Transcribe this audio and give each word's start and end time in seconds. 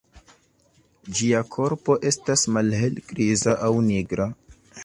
Ĝia 1.19 1.41
korpo 1.57 1.97
estas 2.13 2.47
malhelgriza 2.57 3.57
aŭ 3.69 3.73
nigra. 3.93 4.31